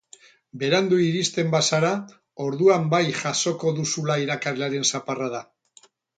[0.61, 1.91] Berandu iristen bazara
[2.47, 5.45] orduan bai jasoko duzula irakaslearen zaparrada!